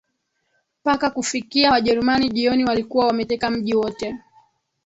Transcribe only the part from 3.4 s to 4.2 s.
mji wote